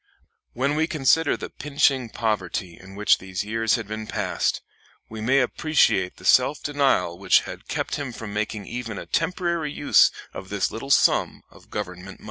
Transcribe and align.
When 0.53 0.75
we 0.75 0.87
consider 0.87 1.37
the 1.37 1.51
pinching 1.51 2.09
poverty 2.09 2.75
in 2.75 2.95
which 2.95 3.19
these 3.19 3.43
years 3.45 3.75
had 3.75 3.87
been 3.87 4.07
passed, 4.07 4.61
we 5.09 5.21
may 5.21 5.41
appreciate 5.41 6.17
the 6.17 6.25
self 6.25 6.63
denial 6.63 7.09
denial 7.09 7.19
which 7.19 7.41
had 7.41 7.67
kept 7.67 7.97
him 7.97 8.11
from 8.11 8.33
making 8.33 8.65
even 8.65 8.97
a 8.97 9.05
temporary 9.05 9.71
use 9.71 10.09
of 10.33 10.49
this 10.49 10.71
little 10.71 10.89
sum 10.89 11.43
of 11.51 11.69
government 11.69 12.05
money. 12.17 12.19